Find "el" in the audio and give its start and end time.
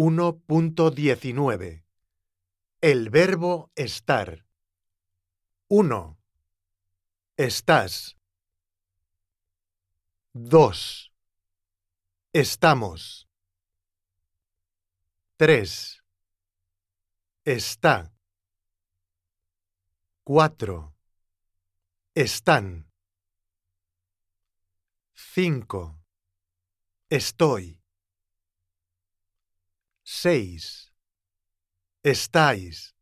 2.80-3.10